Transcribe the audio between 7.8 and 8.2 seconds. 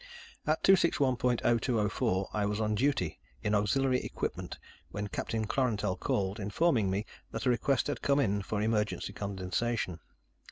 had come